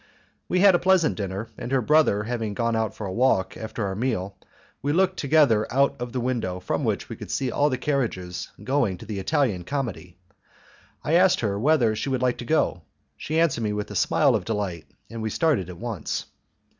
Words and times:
We 0.49 0.61
had 0.61 0.73
a 0.73 0.79
pleasant 0.79 1.15
dinner, 1.15 1.49
and 1.59 1.71
her 1.71 1.79
brother 1.79 2.23
having 2.23 2.55
gone 2.55 2.75
out 2.75 2.95
for 2.95 3.05
a 3.05 3.13
walk 3.13 3.55
after 3.55 3.85
our 3.85 3.93
meal 3.93 4.35
we 4.81 4.91
looked 4.93 5.17
together 5.17 5.71
out 5.71 5.95
of 5.99 6.11
the 6.11 6.19
window 6.19 6.59
from 6.59 6.83
which 6.83 7.07
we 7.07 7.15
could 7.15 7.29
see 7.29 7.51
all 7.51 7.69
the 7.69 7.77
carriages 7.77 8.49
going 8.63 8.97
to 8.97 9.05
the 9.05 9.19
Italian 9.19 9.63
Comedy. 9.63 10.17
I 11.03 11.13
asked 11.13 11.41
her 11.41 11.59
whether 11.59 11.95
she 11.95 12.09
would 12.09 12.23
like 12.23 12.39
to 12.39 12.45
go; 12.45 12.81
she 13.15 13.39
answered 13.39 13.63
me 13.63 13.73
with 13.73 13.91
a 13.91 13.95
smile 13.95 14.33
of 14.33 14.43
delight, 14.43 14.87
and 15.11 15.21
we 15.21 15.29
started 15.29 15.69
at 15.69 15.77
once. 15.77 16.25